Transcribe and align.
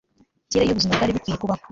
kera 0.49 0.63
iyo 0.65 0.73
ubuzima 0.73 0.95
bwari 0.97 1.15
bukwiye 1.15 1.37
kubaho 1.41 1.63